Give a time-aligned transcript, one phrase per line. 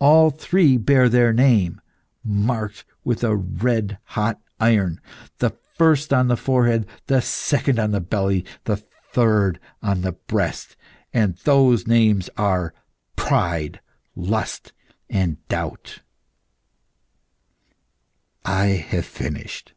[0.00, 1.80] All three bear their name,
[2.24, 5.00] marked with red hot iron;
[5.38, 10.74] the first on the forehead, the second on the belly, the third on the breast,
[11.14, 12.74] and those names are
[13.14, 13.78] Pride,
[14.16, 14.72] Lust,
[15.08, 16.00] and Doubt.
[18.44, 19.72] I have finished."